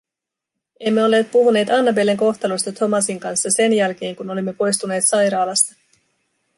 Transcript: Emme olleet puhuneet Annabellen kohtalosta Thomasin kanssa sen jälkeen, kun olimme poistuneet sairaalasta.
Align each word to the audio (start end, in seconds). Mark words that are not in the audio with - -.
Emme 0.79 1.03
olleet 1.03 1.31
puhuneet 1.31 1.69
Annabellen 1.69 2.17
kohtalosta 2.17 2.71
Thomasin 2.71 3.19
kanssa 3.19 3.49
sen 3.57 3.73
jälkeen, 3.73 4.15
kun 4.15 4.29
olimme 4.29 4.53
poistuneet 4.53 5.03
sairaalasta. 5.09 5.75